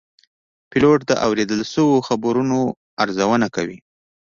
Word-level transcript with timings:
پیلوټ 0.69 0.99
د 1.09 1.11
اورېدل 1.25 1.61
شوو 1.73 2.05
خبرونو 2.07 2.59
ارزونه 3.03 3.47
کوي. 3.55 3.77